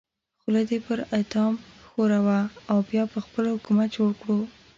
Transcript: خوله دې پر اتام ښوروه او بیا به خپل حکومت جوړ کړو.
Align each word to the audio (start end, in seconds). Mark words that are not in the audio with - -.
خوله 0.41 0.61
دې 0.69 0.77
پر 0.85 0.99
اتام 1.19 1.53
ښوروه 1.87 2.39
او 2.71 2.77
بیا 2.89 3.03
به 3.11 3.19
خپل 3.25 3.43
حکومت 3.53 3.87
جوړ 3.97 4.09
کړو. 4.21 4.39